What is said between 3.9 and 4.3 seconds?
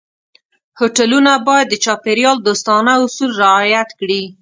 کړي.